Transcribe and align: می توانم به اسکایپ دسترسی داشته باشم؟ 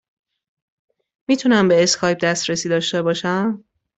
می 1.29 1.37
توانم 1.37 1.67
به 1.67 1.83
اسکایپ 1.83 2.17
دسترسی 2.19 2.69
داشته 2.69 3.01
باشم؟ 3.01 3.63